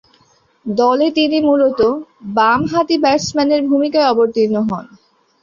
[0.65, 1.89] দলে তিনি মূলতঃ
[2.35, 4.85] বামহাতি ব্যাটসম্যানের ভূমিকায় অবতীর্ণ হন।